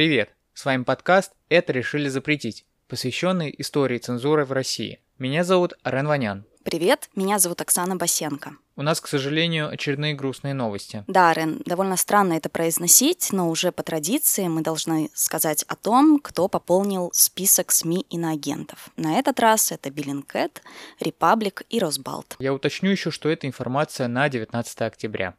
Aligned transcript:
Привет! 0.00 0.30
С 0.54 0.64
вами 0.64 0.82
подкаст 0.84 1.32
«Это 1.50 1.74
решили 1.74 2.08
запретить», 2.08 2.64
посвященный 2.88 3.54
истории 3.58 3.98
цензуры 3.98 4.46
в 4.46 4.52
России. 4.52 4.98
Меня 5.18 5.44
зовут 5.44 5.74
Арен 5.82 6.06
Ванян. 6.06 6.46
Привет, 6.64 7.10
меня 7.14 7.38
зовут 7.38 7.60
Оксана 7.60 7.96
Басенко. 7.96 8.52
У 8.76 8.82
нас, 8.82 8.98
к 9.02 9.06
сожалению, 9.06 9.68
очередные 9.68 10.14
грустные 10.14 10.54
новости. 10.54 11.04
Да, 11.06 11.34
Рен, 11.34 11.60
довольно 11.66 11.98
странно 11.98 12.32
это 12.32 12.48
произносить, 12.48 13.28
но 13.32 13.50
уже 13.50 13.72
по 13.72 13.82
традиции 13.82 14.48
мы 14.48 14.62
должны 14.62 15.10
сказать 15.12 15.64
о 15.64 15.76
том, 15.76 16.18
кто 16.18 16.48
пополнил 16.48 17.10
список 17.12 17.70
СМИ 17.70 18.06
иноагентов. 18.08 18.88
На 18.96 19.18
этот 19.18 19.38
раз 19.38 19.70
это 19.70 19.90
Биллинкет, 19.90 20.62
Репаблик 20.98 21.64
и 21.68 21.78
Росбалт. 21.78 22.36
Я 22.38 22.54
уточню 22.54 22.90
еще, 22.90 23.10
что 23.10 23.28
это 23.28 23.46
информация 23.46 24.08
на 24.08 24.30
19 24.30 24.80
октября. 24.80 25.34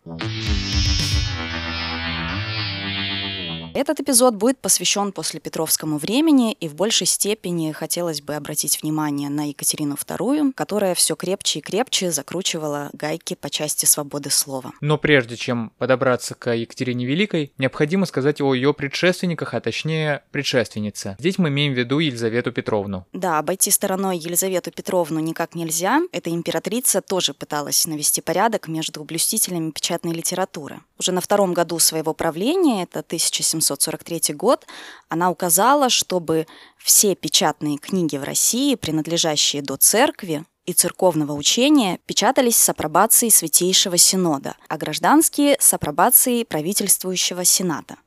Этот 3.73 4.01
эпизод 4.01 4.35
будет 4.35 4.57
посвящен 4.59 5.13
после 5.13 5.39
Петровскому 5.39 5.97
времени, 5.97 6.51
и 6.51 6.67
в 6.67 6.75
большей 6.75 7.07
степени 7.07 7.71
хотелось 7.71 8.21
бы 8.21 8.35
обратить 8.35 8.81
внимание 8.81 9.29
на 9.29 9.47
Екатерину 9.47 9.95
II, 9.95 10.51
которая 10.53 10.93
все 10.93 11.15
крепче 11.15 11.59
и 11.59 11.61
крепче 11.61 12.11
закручивала 12.11 12.89
гайки 12.91 13.33
по 13.33 13.49
части 13.49 13.85
свободы 13.85 14.29
слова. 14.29 14.73
Но 14.81 14.97
прежде 14.97 15.37
чем 15.37 15.71
подобраться 15.77 16.35
к 16.35 16.53
Екатерине 16.53 17.05
Великой, 17.05 17.53
необходимо 17.57 18.05
сказать 18.05 18.41
о 18.41 18.53
ее 18.53 18.73
предшественниках, 18.73 19.53
а 19.53 19.61
точнее 19.61 20.23
предшественнице. 20.31 21.15
Здесь 21.17 21.37
мы 21.37 21.47
имеем 21.47 21.73
в 21.73 21.77
виду 21.77 21.99
Елизавету 21.99 22.51
Петровну. 22.51 23.05
Да, 23.13 23.39
обойти 23.39 23.71
стороной 23.71 24.17
Елизавету 24.17 24.71
Петровну 24.71 25.19
никак 25.19 25.55
нельзя. 25.55 26.01
Эта 26.11 26.29
императрица 26.29 27.01
тоже 27.01 27.33
пыталась 27.33 27.87
навести 27.87 28.19
порядок 28.19 28.67
между 28.67 29.01
блюстителями 29.05 29.71
печатной 29.71 30.11
литературы. 30.11 30.81
Уже 30.99 31.13
на 31.13 31.21
втором 31.21 31.53
году 31.53 31.79
своего 31.79 32.13
правления, 32.13 32.83
это 32.83 32.99
1700 32.99 33.60
1743 33.61 34.35
год, 34.35 34.65
она 35.09 35.29
указала, 35.29 35.89
чтобы 35.89 36.47
все 36.77 37.15
печатные 37.15 37.77
книги 37.77 38.17
в 38.17 38.23
России, 38.23 38.75
принадлежащие 38.75 39.61
до 39.61 39.77
церкви, 39.77 40.45
и 40.65 40.73
церковного 40.73 41.33
учения 41.33 41.99
печатались 42.05 42.55
с 42.55 42.69
апробацией 42.69 43.31
Святейшего 43.31 43.97
Синода, 43.97 44.55
а 44.67 44.77
гражданские– 44.77 45.57
с 45.59 45.73
апробацией 45.73 46.45
правительствующего 46.45 47.43
Сената. 47.45 47.97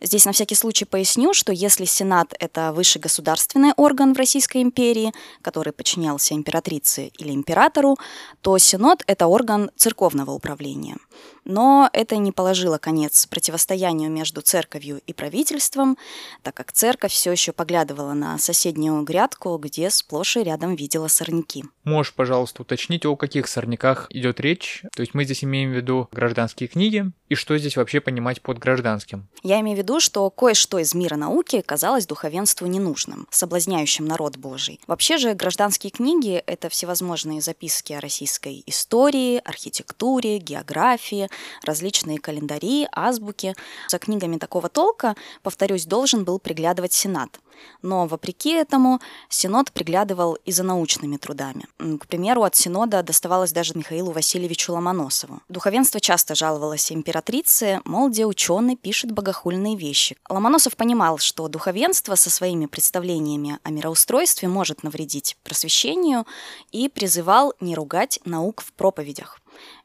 Здесь 0.00 0.24
на 0.24 0.32
всякий 0.32 0.54
случай 0.54 0.84
поясню, 0.84 1.34
что 1.34 1.52
если 1.52 1.84
Сенат– 1.84 2.34
это 2.38 2.72
высший 2.72 3.00
государственный 3.00 3.72
орган 3.76 4.14
в 4.14 4.18
Российской 4.18 4.62
империи, 4.62 5.12
который 5.42 5.72
подчинялся 5.72 6.34
императрице 6.34 7.08
или 7.18 7.32
императору, 7.32 7.98
то 8.40 8.58
Синод– 8.58 9.02
это 9.06 9.26
орган 9.26 9.70
церковного 9.76 10.32
управления. 10.32 10.96
Но 11.44 11.90
это 11.92 12.16
не 12.16 12.32
положило 12.32 12.78
конец 12.78 13.26
противостоянию 13.26 14.10
между 14.10 14.42
церковью 14.42 15.00
и 15.06 15.12
правительством, 15.12 15.98
так 16.42 16.54
как 16.54 16.72
церковь 16.72 17.12
все 17.12 17.32
еще 17.32 17.52
поглядывала 17.52 18.12
на 18.12 18.38
соседнюю 18.38 19.02
грядку, 19.02 19.56
где 19.58 19.90
сплошь 19.90 20.36
и 20.36 20.42
рядом 20.42 20.76
видела 20.76 21.08
сорняки. 21.08 21.64
Можешь, 21.84 22.14
пожалуйста, 22.14 22.62
уточнить, 22.62 23.04
о 23.06 23.16
каких 23.16 23.48
сорняках 23.48 24.06
идет 24.10 24.40
речь? 24.40 24.82
То 24.94 25.00
есть 25.00 25.14
мы 25.14 25.24
здесь 25.24 25.42
имеем 25.42 25.72
в 25.72 25.74
виду 25.74 26.08
гражданские 26.12 26.68
книги, 26.68 27.10
и 27.32 27.34
что 27.34 27.56
здесь 27.56 27.76
вообще 27.76 28.02
понимать 28.02 28.42
под 28.42 28.58
гражданским? 28.58 29.26
Я 29.42 29.58
имею 29.60 29.76
в 29.76 29.80
виду, 29.80 30.00
что 30.00 30.28
кое-что 30.28 30.78
из 30.78 30.94
мира 30.94 31.16
науки 31.16 31.62
казалось 31.62 32.06
духовенству 32.06 32.66
ненужным, 32.66 33.26
соблазняющим 33.30 34.04
народ 34.04 34.36
Божий. 34.36 34.78
Вообще 34.86 35.16
же 35.16 35.32
гражданские 35.32 35.90
книги— 35.90 36.42
это 36.46 36.68
всевозможные 36.68 37.40
записки 37.40 37.94
о 37.94 38.00
российской 38.00 38.62
истории, 38.66 39.40
архитектуре, 39.46 40.36
географии, 40.40 41.30
различные 41.64 42.18
календари, 42.18 42.86
азбуки. 42.92 43.54
За 43.88 43.98
книгами 43.98 44.36
такого 44.36 44.68
толка, 44.68 45.16
повторюсь, 45.42 45.86
должен 45.86 46.24
был 46.24 46.38
приглядывать 46.38 46.92
Сенат. 46.92 47.40
Но, 47.82 48.06
вопреки 48.06 48.50
этому, 48.50 49.00
Синод 49.28 49.72
приглядывал 49.72 50.34
и 50.44 50.52
за 50.52 50.62
научными 50.62 51.16
трудами. 51.16 51.66
К 51.78 52.06
примеру, 52.06 52.42
от 52.42 52.54
Синода 52.54 53.02
доставалось 53.02 53.52
даже 53.52 53.74
Михаилу 53.74 54.12
Васильевичу 54.12 54.72
Ломоносову. 54.72 55.40
Духовенство 55.48 56.00
часто 56.00 56.34
жаловалось 56.34 56.92
императрице, 56.92 57.80
мол, 57.84 58.08
где 58.08 58.26
ученый 58.26 58.76
пишет 58.76 59.12
богохульные 59.12 59.76
вещи. 59.76 60.16
Ломоносов 60.28 60.76
понимал, 60.76 61.18
что 61.18 61.48
духовенство 61.48 62.14
со 62.14 62.30
своими 62.30 62.66
представлениями 62.66 63.58
о 63.62 63.70
мироустройстве 63.70 64.48
может 64.48 64.82
навредить 64.82 65.36
просвещению 65.42 66.26
и 66.70 66.88
призывал 66.88 67.54
не 67.60 67.74
ругать 67.74 68.20
наук 68.24 68.62
в 68.62 68.72
проповедях. 68.72 69.41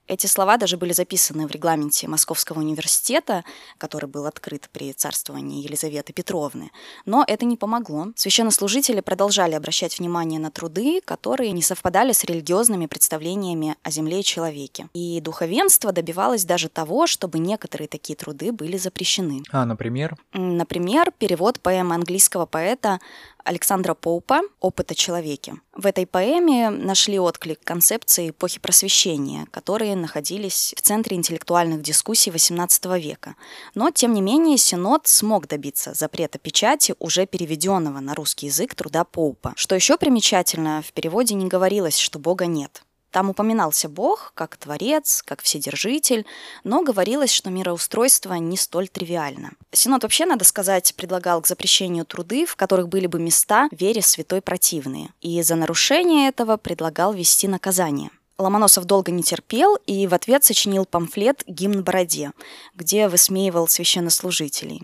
Эти 0.08 0.26
слова 0.26 0.58
даже 0.58 0.78
были 0.78 0.94
записаны 0.94 1.48
в 1.48 1.52
регламенте 1.52 2.08
Московского 2.08 2.60
университета, 2.60 3.44
который 3.78 4.08
был 4.08 4.26
открыт 4.26 4.70
при 4.72 4.94
царствовании 4.94 5.64
Елизаветы 5.64 6.14
Петровны. 6.14 6.72
Но 7.06 7.26
это 7.28 7.46
не 7.46 7.58
помогло. 7.58 8.08
Священнослужители 8.16 9.02
продолжали 9.02 9.54
обращать 9.54 10.00
внимание 10.00 10.40
на 10.40 10.50
труды, 10.50 11.02
которые 11.04 11.52
не 11.52 11.62
совпадали 11.62 12.14
с 12.14 12.24
религиозными 12.24 12.86
представлениями 12.86 13.76
о 13.84 13.92
земле 13.92 14.22
и 14.22 14.24
человеке. 14.24 14.88
И 14.94 15.20
духовенство 15.20 15.92
добивалось 15.92 16.46
даже 16.46 16.70
того, 16.70 17.06
чтобы 17.06 17.40
некоторые 17.40 17.90
такие 17.90 18.16
труды 18.16 18.54
были 18.54 18.78
запрещены. 18.78 19.44
А, 19.52 19.66
например? 19.66 20.16
Например, 20.34 21.12
перевод 21.18 21.60
поэмы 21.60 21.96
английского 21.96 22.46
поэта 22.46 23.00
Александра 23.48 23.94
Поупа 23.94 24.42
«Опыт 24.60 24.92
о 24.92 24.96
человеке». 24.96 25.56
В 25.74 25.86
этой 25.86 26.06
поэме 26.06 26.70
нашли 26.70 27.18
отклик 27.18 27.62
концепции 27.64 28.32
эпохи 28.32 28.60
просвещения, 28.60 29.48
которые 29.52 29.96
находились 29.96 30.74
в 30.76 30.82
центре 30.82 31.16
интеллектуальных 31.16 31.82
дискуссий 31.82 32.30
XVIII 32.30 33.00
века. 33.00 33.36
Но, 33.74 33.90
тем 33.90 34.14
не 34.14 34.22
менее, 34.22 34.58
Синод 34.58 35.08
смог 35.08 35.48
добиться 35.48 35.94
запрета 35.94 36.40
печати 36.40 36.94
уже 37.00 37.26
переведенного 37.26 38.02
на 38.02 38.16
русский 38.16 38.48
язык 38.48 38.76
труда 38.76 39.06
Поупа. 39.06 39.54
Что 39.56 39.76
еще 39.76 39.98
примечательно, 39.98 40.84
в 40.86 40.92
переводе 40.92 41.34
не 41.36 41.48
говорилось, 41.48 41.98
что 41.98 42.20
Бога 42.20 42.48
нет. 42.48 42.84
Там 43.12 43.30
упоминался 43.30 43.90
Бог 43.90 44.32
как 44.36 44.58
Творец, 44.58 45.24
как 45.26 45.42
Вседержитель, 45.42 46.26
но 46.64 46.84
говорилось, 46.84 47.32
что 47.32 47.50
мироустройство 47.50 48.34
не 48.34 48.58
столь 48.58 48.90
тривиально. 48.90 49.52
Синод 49.72 50.04
вообще, 50.04 50.26
надо 50.26 50.44
сказать, 50.46 50.94
предлагал 50.96 51.42
к 51.42 51.48
запрещению 51.48 52.06
труды, 52.06 52.46
в 52.46 52.56
которых 52.56 52.90
были 52.90 53.08
бы 53.08 53.20
места 53.20 53.70
вере 53.72 54.02
святой 54.02 54.42
противные, 54.42 55.10
и 55.22 55.42
за 55.42 55.56
нарушение 55.56 56.30
этого 56.30 56.58
предлагал 56.58 57.14
вести 57.14 57.48
наказание. 57.48 58.10
Ломоносов 58.38 58.86
долго 58.86 59.12
не 59.12 59.24
терпел 59.24 59.78
и 59.88 60.06
в 60.06 60.14
ответ 60.14 60.44
сочинил 60.44 60.86
памфлет 60.86 61.44
«Гимн 61.48 61.84
Бороде», 61.84 62.32
где 62.76 63.08
высмеивал 63.08 63.68
священнослужителей. 63.68 64.84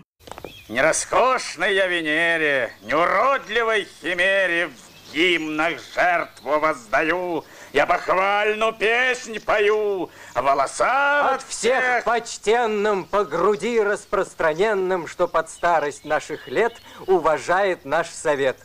Не 0.68 0.80
роскошной 0.80 1.74
я 1.74 1.86
Венере, 1.86 2.72
не 2.82 2.94
уродливой 2.94 3.86
химере 4.00 4.68
в 4.68 5.14
гимнах 5.14 5.74
жертву 5.94 6.58
воздаю, 6.58 7.44
я 7.74 7.86
похвальну 7.86 8.72
песнь 8.72 9.40
пою, 9.40 10.08
волоса 10.34 11.34
от 11.34 11.42
всех 11.42 12.04
почтенным 12.04 13.04
по 13.04 13.24
груди 13.24 13.80
распространенным, 13.80 15.08
что 15.08 15.26
под 15.26 15.50
старость 15.50 16.04
наших 16.04 16.46
лет 16.46 16.80
уважает 17.08 17.84
наш 17.84 18.08
совет. 18.08 18.56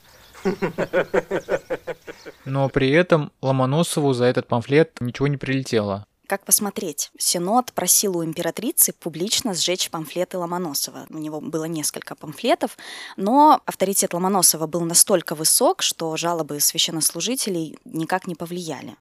Но 2.46 2.70
при 2.70 2.92
этом 2.92 3.32
Ломоносову 3.42 4.14
за 4.14 4.26
этот 4.26 4.48
памфлет 4.48 5.02
ничего 5.02 5.28
не 5.28 5.38
прилетело. 5.38 6.06
Как 6.30 6.46
посмотреть? 6.46 7.10
Синод 7.18 7.74
просил 7.74 8.18
у 8.18 8.24
императрицы 8.24 8.94
публично 8.94 9.56
сжечь 9.56 9.90
памфлеты 9.90 10.38
Ломоносова. 10.38 11.08
У 11.10 11.18
него 11.18 11.42
было 11.42 11.64
несколько 11.64 12.14
памфлетов, 12.14 12.78
но 13.18 13.64
авторитет 13.66 14.14
Ломоносова 14.14 14.68
был 14.68 14.82
настолько 14.82 15.34
высок, 15.34 15.82
что 15.82 16.16
жалобы 16.18 16.60
священнослужителей 16.60 17.80
никак 17.84 18.28
не 18.28 18.36
повлияли. 18.36 18.96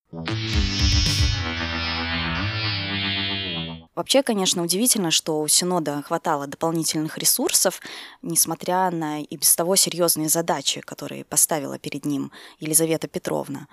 Вообще, 3.98 4.22
конечно, 4.22 4.62
удивительно, 4.62 5.10
что 5.10 5.40
у 5.40 5.48
Синода 5.48 6.02
хватало 6.02 6.46
дополнительных 6.46 7.18
ресурсов, 7.18 7.80
несмотря 8.22 8.92
на 8.92 9.22
и 9.22 9.36
без 9.36 9.56
того 9.56 9.74
серьезные 9.74 10.28
задачи, 10.28 10.80
которые 10.82 11.24
поставила 11.24 11.80
перед 11.80 12.04
ним 12.04 12.30
Елизавета 12.60 13.08
Петровна. 13.08 13.66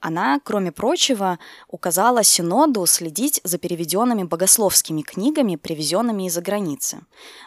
Она, 0.00 0.40
кроме 0.42 0.70
прочего, 0.70 1.38
указала 1.68 2.22
Синоду 2.22 2.86
следить 2.86 3.40
за 3.42 3.58
переведенными 3.58 4.22
богословскими 4.22 5.02
книгами, 5.02 5.56
привезенными 5.56 6.26
из-за 6.26 6.40
границы. 6.40 7.00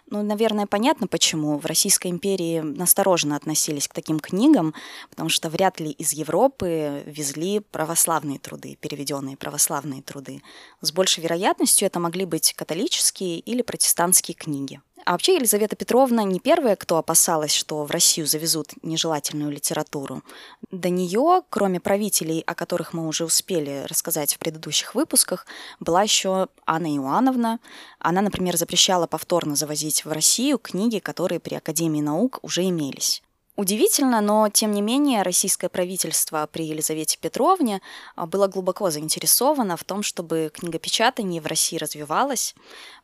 Ну, 0.08 0.22
наверное, 0.22 0.68
понятно, 0.68 1.08
почему. 1.08 1.58
В 1.58 1.66
Российской 1.66 2.08
империи 2.08 2.60
настороженно 2.60 3.38
относились 3.38 3.88
к 3.88 3.94
таким 3.94 4.20
книгам, 4.20 4.74
потому 5.10 5.30
что 5.30 5.50
вряд 5.50 5.80
ли 5.80 5.92
из 5.92 6.12
Европы 6.12 7.04
везли 7.06 7.60
православные 7.60 8.38
труды, 8.40 8.78
переведенные 8.82 9.38
православные 9.38 10.02
труды. 10.02 10.42
С 10.82 10.92
большей 10.92 11.24
вероятностью 11.24 11.86
это 11.86 12.00
могли 12.00 12.21
быть 12.26 12.54
католические 12.54 13.40
или 13.40 13.62
протестантские 13.62 14.36
книги. 14.36 14.82
А 15.04 15.14
вообще 15.14 15.36
Елизавета 15.36 15.76
Петровна 15.76 16.24
не 16.24 16.40
первая, 16.40 16.76
кто 16.76 16.98
опасалась, 16.98 17.54
что 17.54 17.84
в 17.86 17.92
Россию 17.92 18.28
завезут 18.28 18.74
нежелательную 18.84 19.52
литературу. 19.52 20.22
До 20.70 20.90
нее, 20.90 21.42
кроме 21.50 21.80
правителей, 21.80 22.42
о 22.42 22.54
которых 22.54 22.94
мы 22.94 23.08
уже 23.08 23.26
успели 23.26 23.86
рассказать 23.88 24.36
в 24.36 24.40
предыдущих 24.40 24.94
выпусках, 24.94 25.48
была 25.80 26.04
еще 26.04 26.50
Анна 26.66 26.96
Иоанновна. 26.96 27.60
Она, 27.98 28.22
например, 28.22 28.58
запрещала 28.58 29.08
повторно 29.08 29.56
завозить 29.56 30.06
в 30.06 30.12
Россию 30.12 30.60
книги, 30.60 31.00
которые 31.00 31.40
при 31.40 31.56
Академии 31.56 32.02
наук 32.02 32.40
уже 32.44 32.64
имелись. 32.64 33.24
Удивительно, 33.62 34.22
но 34.22 34.50
тем 34.50 34.72
не 34.72 34.82
менее 34.82 35.22
российское 35.22 35.70
правительство 35.70 36.50
при 36.52 36.66
Елизавете 36.66 37.20
Петровне 37.22 37.80
а, 38.16 38.26
было 38.26 38.48
глубоко 38.48 38.90
заинтересовано 38.90 39.78
в 39.78 39.84
том, 39.84 40.02
чтобы 40.02 40.50
книгопечатание 40.52 41.40
в 41.40 41.46
России 41.46 41.78
развивалось. 41.78 42.56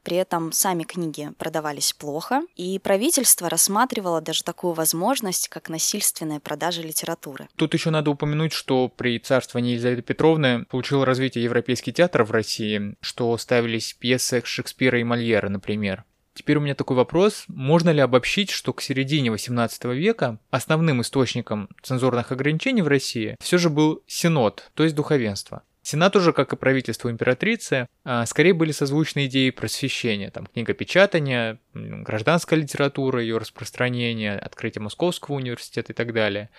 При 0.02 0.18
этом 0.18 0.52
сами 0.52 0.82
книги 0.82 1.32
продавались 1.38 1.94
плохо, 1.94 2.42
и 2.56 2.80
правительство 2.80 3.52
рассматривало 3.52 4.20
даже 4.20 4.44
такую 4.44 4.74
возможность, 4.74 5.48
как 5.48 5.70
насильственная 5.70 6.40
продажа 6.40 6.82
литературы. 6.82 7.48
Тут 7.56 7.76
еще 7.76 7.92
надо 7.92 8.10
упомянуть, 8.10 8.52
что 8.52 8.88
при 8.90 9.20
царствовании 9.20 9.74
Елизаветы 9.74 10.02
Петровны 10.02 10.66
получил 10.66 11.06
развитие 11.06 11.44
европейский 11.44 11.94
театр 11.94 12.24
в 12.24 12.32
России, 12.32 12.96
что 13.00 13.38
ставились 13.38 13.94
пьесы 13.94 14.42
Шекспира 14.44 15.00
и 15.00 15.04
Мольера, 15.04 15.50
например. 15.50 16.04
Теперь 16.38 16.58
у 16.58 16.62
меня 16.62 16.76
такой 16.76 16.96
вопрос. 16.96 17.46
Можно 17.48 17.90
ли 17.90 18.00
обобщить, 18.00 18.52
что 18.52 18.72
к 18.72 18.84
середине 18.84 19.32
18 19.32 19.86
века 19.86 20.38
основным 20.52 21.02
источником 21.02 21.68
цензурных 21.82 22.32
ограничений 22.32 22.84
в 22.84 22.88
России 22.88 23.36
все 23.40 23.58
же 23.58 23.72
был 23.72 24.04
синод, 24.06 24.70
то 24.76 24.84
есть 24.84 24.96
духовенство? 24.96 25.64
Сенат 25.82 26.16
уже, 26.16 26.34
как 26.34 26.54
и 26.54 26.56
правительство 26.56 27.10
императрицы, 27.10 27.88
а, 28.04 28.24
скорее 28.28 28.54
были 28.54 28.72
созвучны 28.72 29.26
идеи 29.26 29.50
просвещения, 29.50 30.30
там, 30.30 30.46
книгопечатания, 30.46 31.60
гражданская 31.74 32.60
литература, 32.60 33.20
ее 33.20 33.40
распространение, 33.40 34.38
открытие 34.38 34.84
Московского 34.84 35.38
университета 35.38 35.94
и 35.94 35.96
так 35.96 36.14
далее. 36.14 36.52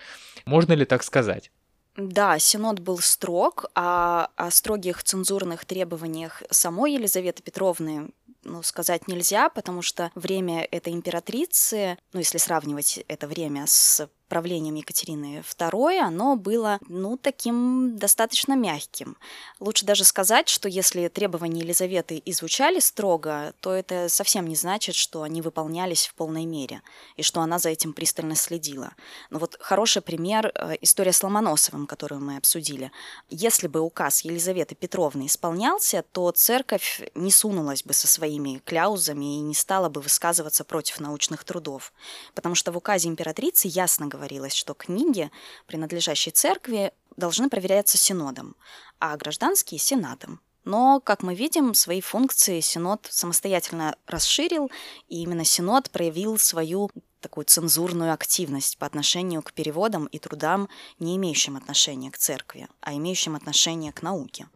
Можно 0.45 0.73
ли 0.73 0.83
так 0.83 1.03
сказать? 1.03 1.51
Да, 1.95 2.39
Синод 2.39 2.79
был 2.79 2.99
строг, 2.99 3.65
а 3.75 4.29
о 4.35 4.51
строгих 4.51 5.03
цензурных 5.03 5.65
требованиях 5.65 6.43
самой 6.49 6.93
Елизаветы 6.93 7.43
Петровны 7.43 8.09
ну, 8.43 8.63
сказать 8.63 9.07
нельзя, 9.07 9.49
потому 9.49 9.81
что 9.81 10.11
время 10.15 10.63
этой 10.63 10.93
императрицы, 10.93 11.97
ну, 12.13 12.19
если 12.19 12.37
сравнивать 12.37 13.03
это 13.07 13.27
время 13.27 13.65
с 13.67 14.09
правлением 14.29 14.75
Екатерины 14.75 15.43
II, 15.43 15.99
оно 15.99 16.35
было, 16.37 16.79
ну, 16.87 17.17
таким 17.17 17.97
достаточно 17.97 18.53
мягким. 18.53 19.17
Лучше 19.59 19.85
даже 19.85 20.05
сказать, 20.05 20.47
что 20.47 20.69
если 20.69 21.07
требования 21.09 21.61
Елизаветы 21.61 22.17
и 22.17 22.31
звучали 22.31 22.79
строго, 22.79 23.53
то 23.59 23.73
это 23.73 24.07
совсем 24.07 24.47
не 24.47 24.55
значит, 24.55 24.95
что 24.95 25.23
они 25.23 25.41
выполнялись 25.41 26.07
в 26.07 26.13
полной 26.13 26.45
мере 26.45 26.81
и 27.17 27.23
что 27.23 27.41
она 27.41 27.59
за 27.59 27.69
этим 27.69 27.93
пристально 27.93 28.35
следила. 28.35 28.93
Но 29.29 29.39
вот 29.39 29.57
хороший 29.59 30.01
пример 30.01 30.51
э,– 30.53 30.75
история 30.81 31.11
с 31.11 31.23
Ломоносовым, 31.23 31.87
которую 31.87 32.21
мы 32.21 32.37
обсудили. 32.37 32.91
Если 33.29 33.67
бы 33.67 33.79
указ 33.79 34.21
Елизаветы 34.23 34.75
Петровны 34.75 35.25
исполнялся, 35.25 36.05
то 36.11 36.31
церковь 36.31 37.01
не 37.15 37.31
сунулась 37.31 37.83
бы 37.83 37.93
со 37.93 38.07
своими 38.07 38.61
кляузами 38.65 39.37
и 39.37 39.41
не 39.41 39.55
стала 39.55 39.89
бы 39.89 40.01
высказываться 40.01 40.63
против 40.63 40.99
научных 40.99 41.43
трудов, 41.43 41.91
потому 42.35 42.55
что 42.55 42.71
в 42.71 42.77
указе 42.77 43.09
императрицы 43.09 43.67
ясно 43.67 44.05
говорится, 44.05 44.18
говорилось, 44.19 44.53
что 44.53 44.73
книги, 44.73 45.31
принадлежащие 45.65 46.33
церкви, 46.33 46.91
должны 47.15 47.49
проверяться 47.49 47.97
синодом, 47.97 48.55
а 48.99 49.15
гражданские– 49.15 49.79
сенатом. 49.79 50.41
Но, 50.65 50.99
как 50.99 51.23
мы 51.23 51.35
видим, 51.35 51.73
свои 51.73 52.01
функции 52.01 52.59
Синод 52.59 53.07
самостоятельно 53.09 53.95
расширил, 54.05 54.69
и 55.07 55.23
именно 55.23 55.45
Синод 55.45 55.89
проявил 55.89 56.37
свою 56.37 56.91
такую 57.21 57.45
цензурную 57.45 58.13
активность 58.13 58.77
по 58.77 58.85
отношению 58.85 59.41
к 59.41 59.53
переводам 59.53 60.05
и 60.07 60.19
трудам, 60.19 60.67
не 60.99 61.15
имеющим 61.15 61.55
отношения 61.55 62.11
к 62.11 62.17
церкви, 62.17 62.67
а 62.81 62.93
имеющим 62.93 63.35
отношение 63.35 63.93
к 63.93 64.01
науке. 64.01 64.47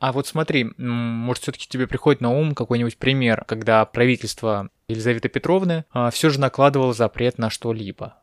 А 0.00 0.12
вот 0.12 0.26
смотри, 0.26 0.70
может, 0.76 1.42
все-таки 1.42 1.66
тебе 1.68 1.86
приходит 1.86 2.20
на 2.20 2.30
ум 2.30 2.54
какой-нибудь 2.54 2.98
пример, 2.98 3.44
когда 3.46 3.84
правительство 3.84 4.70
Елизаветы 4.88 5.28
Петровны 5.28 5.84
а, 5.90 6.10
все 6.10 6.30
же 6.30 6.40
накладывало 6.40 6.94
запрет 6.94 7.38
на 7.38 7.50
что-либо? 7.50 8.16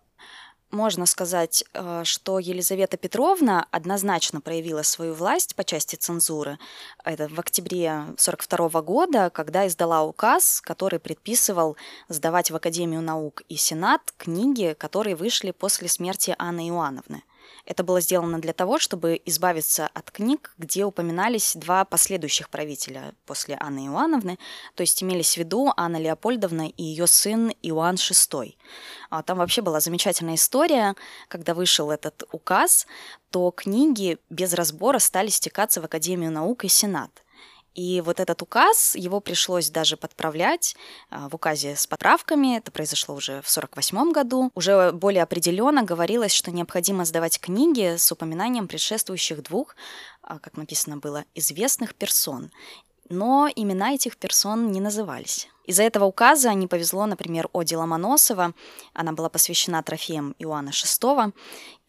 Можно 0.71 1.05
сказать, 1.05 1.63
э, 1.73 2.01
что 2.03 2.39
Елизавета 2.39 2.97
Петровна 2.97 3.65
однозначно 3.71 4.41
проявила 4.41 4.81
свою 4.81 5.13
власть 5.13 5.55
по 5.55 5.63
части 5.63 5.95
цензуры. 5.95 6.57
Это 7.03 7.29
в 7.29 7.39
октябре 7.39 7.91
1942 7.91 8.81
года, 8.81 9.29
когда 9.29 9.67
издала 9.67 10.03
указ, 10.03 10.61
который 10.61 10.99
предписывал 10.99 11.77
сдавать 12.09 12.51
в 12.51 12.55
Академию 12.55 13.01
наук 13.01 13.43
и 13.47 13.55
Сенат 13.55 14.13
книги, 14.17 14.75
которые 14.77 15.15
вышли 15.15 15.51
после 15.51 15.87
смерти 15.87 16.35
Анны 16.37 16.67
Иоанновны– 16.67 17.23
это 17.65 17.83
было 17.83 17.99
сделано 17.99 18.39
для 18.39 18.53
того, 18.53 18.79
чтобы 18.79 19.19
избавиться 19.25 19.87
от 19.93 20.11
книг, 20.11 20.53
где 20.57 20.85
упоминались 20.85 21.55
два 21.55 21.83
последующих 21.85 22.49
правителя 22.49 23.13
после 23.25 23.57
Анны 23.59 23.87
Иоанновны, 23.87 24.37
то 24.75 24.81
есть 24.81 25.01
имелись 25.01 25.33
в 25.33 25.37
виду 25.37 25.73
Анна 25.75 25.97
Леопольдовна 25.97 26.69
и 26.69 26.83
ее 26.83 27.07
сын 27.07 27.51
Иоанн 27.61 27.95
VI. 27.95 28.55
А 29.09 29.23
там 29.23 29.39
вообще 29.39 29.61
была 29.61 29.79
замечательная 29.79 30.35
история, 30.35 30.95
когда 31.27 31.53
вышел 31.53 31.91
этот 31.91 32.23
указ, 32.31 32.85
то 33.31 33.51
книги 33.51 34.17
без 34.29 34.53
разбора 34.53 34.99
стали 34.99 35.29
стекаться 35.29 35.81
в 35.81 35.85
Академию 35.85 36.31
наук 36.31 36.65
и 36.65 36.67
Сенат. 36.67 37.24
И 37.75 37.99
вот 37.99 38.21
этот 38.21 38.41
указ, 38.41 38.95
его 38.95 39.19
пришлось 39.19 39.69
даже 39.69 39.97
подправлять 39.97 40.77
а, 41.09 41.27
в 41.27 41.35
указе 41.35 41.75
с 41.75 41.85
поправками. 41.85 42.57
Это 42.57 42.71
произошло 42.71 43.13
уже 43.13 43.41
в 43.41 43.51
1948 43.51 44.11
году. 44.13 44.49
Уже 44.55 44.93
более 44.93 45.23
определенно 45.23 45.83
говорилось, 45.83 46.31
что 46.31 46.51
необходимо 46.51 47.03
сдавать 47.03 47.39
книги 47.39 47.97
с 47.97 48.09
упоминанием 48.11 48.69
предшествующих 48.69 49.43
двух, 49.43 49.75
а, 50.23 50.39
как 50.39 50.55
написано 50.55 50.97
было, 50.97 51.25
известных 51.35 51.95
персон. 51.95 52.49
Но 53.09 53.49
имена 53.53 53.93
этих 53.93 54.17
персон 54.17 54.71
не 54.71 54.79
назывались. 54.79 55.49
Из-за 55.65 55.83
этого 55.83 56.05
указа 56.05 56.53
не 56.53 56.67
повезло, 56.67 57.05
например, 57.05 57.49
Оде 57.51 57.75
Ломоносова. 57.75 58.53
Она 58.93 59.11
была 59.11 59.29
посвящена 59.29 59.83
трофеям 59.83 60.33
Иоанна 60.39 60.69
VI, 60.69 61.33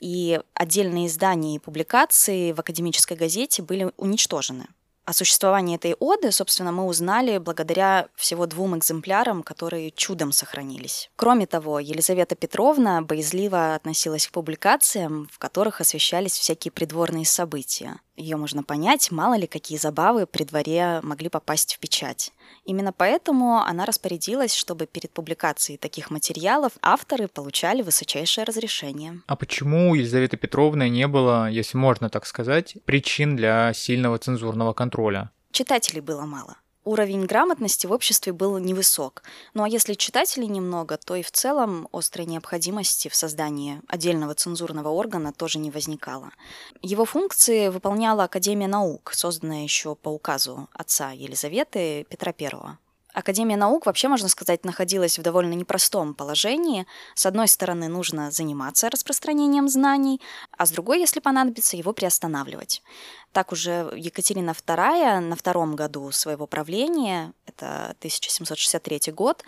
и 0.01 0.41
отдельные 0.55 1.07
издания 1.07 1.55
и 1.55 1.59
публикации 1.61 2.53
в 2.53 2.59
академической 2.61 3.17
газете 3.17 3.63
были 3.63 3.93
уничтожены. 3.97 4.67
О 5.07 5.13
существовании 5.13 5.77
этой 5.77 5.95
оды, 5.95 6.33
собственно, 6.33 6.73
мы 6.73 6.85
узнали 6.85 7.39
благодаря 7.39 8.09
всего 8.17 8.47
двум 8.47 8.77
экземплярам, 8.77 9.45
которые 9.45 9.93
чудом 9.93 10.33
сохранились. 10.33 11.11
Кроме 11.15 11.47
того, 11.47 11.79
Елизавета 11.79 12.35
Петровна 12.35 13.01
боязливо 13.03 13.77
относилась 13.77 14.27
к 14.27 14.33
публикациям, 14.33 15.29
в 15.33 15.39
которых 15.39 15.81
освещались 15.81 16.33
всякие 16.33 16.73
придворные 16.73 17.25
события. 17.25 18.01
Ее 18.17 18.37
можно 18.37 18.65
понять, 18.65 19.13
мало 19.13 19.35
ли 19.35 19.47
какие 19.47 19.79
забавы 19.79 20.27
при 20.27 20.43
дворе 20.43 20.99
могли 21.05 21.29
попасть 21.29 21.75
в 21.75 21.79
печать. 21.79 22.33
Именно 22.65 22.93
поэтому 22.93 23.59
она 23.59 23.87
распорядилась, 23.87 24.55
чтобы 24.55 24.87
перед 24.87 25.11
публикацией 25.11 25.79
таких 25.79 26.11
материалов 26.11 26.73
авторы 26.83 27.29
получали 27.29 27.83
высочайшее 27.83 28.45
разрешение. 28.45 29.21
А 29.27 29.37
почему 29.37 29.91
у 29.91 29.95
Елизаветы 29.95 30.37
Петровны 30.37 30.89
не 30.89 31.07
было, 31.07 31.49
если 31.51 31.79
можно 31.79 32.11
так 32.11 32.27
сказать, 32.27 32.77
причин 32.85 33.37
для 33.37 33.73
сильного 33.73 34.19
цензурного 34.19 34.73
контроля? 34.73 35.31
Читателей 35.53 36.01
было 36.01 36.27
мало 36.27 36.57
уровень 36.87 37.27
грамотности 37.27 37.87
в 37.87 37.93
обществе 37.93 38.33
был 38.33 38.57
невысок. 38.59 39.23
Ну 39.53 39.65
а 39.65 39.69
если 39.69 39.93
читателей 39.95 40.47
немного, 40.47 40.97
то 40.97 41.17
и 41.17 41.23
в 41.23 41.31
целом 41.31 41.89
острой 41.93 42.27
необходимости 42.27 43.09
в 43.09 43.15
создании 43.15 43.83
отдельного 43.89 44.35
цензурного 44.35 44.89
органа 44.89 45.33
тоже 45.33 45.59
не 45.59 45.71
возникало. 45.71 46.31
Его 46.81 47.05
функции 47.05 47.69
выполняла 47.69 48.25
Академия 48.25 48.69
наук, 48.69 49.13
созданная 49.13 49.65
еще 49.65 49.95
по 49.95 50.09
указу 50.09 50.69
отца 50.73 51.11
Елизаветы 51.11 52.07
Петра 52.09 52.33
I. 52.39 52.79
Академия 53.17 53.57
наук, 53.57 53.87
вообще, 53.87 54.09
можно 54.09 54.29
сказать, 54.29 54.67
находилась 54.67 55.19
в 55.19 55.23
довольно 55.23 55.55
непростом 55.55 56.13
положении. 56.13 56.87
С 57.15 57.25
одной 57.25 57.49
стороны, 57.49 57.89
нужно 57.89 58.31
заниматься 58.31 58.91
распространением 58.91 59.71
знаний, 59.71 60.21
а 60.59 60.67
с 60.67 60.71
другой, 60.71 61.01
если 61.01 61.21
понадобится, 61.21 61.79
его 61.79 61.95
приостанавливать. 61.95 62.83
Так 63.33 63.53
уже 63.53 63.91
Екатерина 63.97 64.51
II 64.51 65.21
на 65.21 65.35
втором 65.35 65.77
году 65.77 66.11
своего 66.11 66.47
правления, 66.47 67.33
это 67.47 67.95
1763 68.01 69.13
год, 69.13 69.43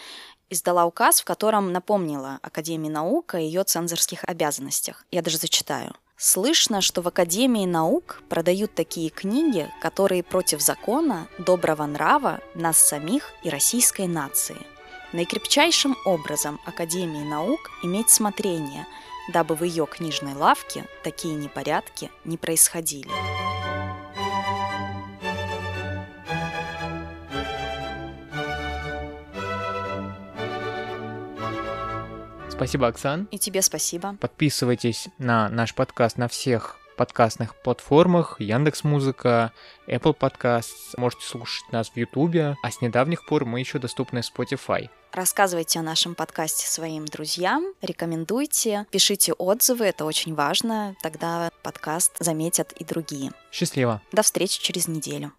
издала 0.48 0.86
указ, 0.86 1.20
в 1.20 1.26
котором 1.26 1.70
напомнила 1.70 2.38
Академии 2.40 2.88
наук 2.88 3.34
о 3.34 3.38
ее 3.38 3.64
цензорских 3.64 4.24
обязанностях. 4.24 5.04
Я 5.10 5.20
даже 5.20 5.36
зачитаю. 5.36 5.94
Слышно, 6.20 6.80
что 6.80 7.00
в 7.00 7.06
Академии 7.06 7.64
наук 7.64 8.22
продают 8.28 8.74
такие 8.74 9.08
книги, 9.08 9.70
которые 9.80 10.24
против 10.24 10.60
закона, 10.60 11.28
доброго 11.38 11.86
нрава, 11.86 12.40
нас 12.56 12.76
самих 12.76 13.30
и 13.44 13.50
российской 13.50 14.08
нации. 14.08 14.56
Наикрепчайшим 15.12 15.96
образом 16.04 16.58
Академии 16.66 17.22
наук 17.22 17.60
иметь 17.84 18.10
смотрение, 18.10 18.84
дабы 19.32 19.54
в 19.54 19.62
ее 19.62 19.86
книжной 19.86 20.34
лавке 20.34 20.86
такие 21.04 21.36
непорядки 21.36 22.10
не 22.24 22.36
происходили. 22.36 23.47
Спасибо, 32.58 32.88
Оксан. 32.88 33.28
И 33.30 33.38
тебе 33.38 33.62
спасибо. 33.62 34.16
Подписывайтесь 34.20 35.06
на 35.18 35.48
наш 35.48 35.76
подкаст 35.76 36.18
на 36.18 36.26
всех 36.26 36.76
подкастных 36.96 37.54
платформах, 37.54 38.40
Яндекс 38.40 38.82
Музыка, 38.82 39.52
Apple 39.86 40.18
Podcasts. 40.18 40.96
Можете 40.96 41.24
слушать 41.24 41.70
нас 41.70 41.90
в 41.90 41.96
Ютубе, 41.96 42.56
а 42.60 42.70
с 42.72 42.80
недавних 42.80 43.26
пор 43.26 43.44
мы 43.44 43.60
еще 43.60 43.78
доступны 43.78 44.22
в 44.22 44.24
Spotify. 44.24 44.88
Рассказывайте 45.12 45.78
о 45.78 45.82
нашем 45.82 46.16
подкасте 46.16 46.66
своим 46.66 47.04
друзьям, 47.04 47.64
рекомендуйте, 47.80 48.86
пишите 48.90 49.34
отзывы, 49.34 49.84
это 49.84 50.04
очень 50.04 50.34
важно, 50.34 50.96
тогда 51.00 51.50
подкаст 51.62 52.16
заметят 52.18 52.72
и 52.72 52.84
другие. 52.84 53.30
Счастливо. 53.52 54.02
До 54.10 54.22
встречи 54.22 54.60
через 54.60 54.88
неделю. 54.88 55.32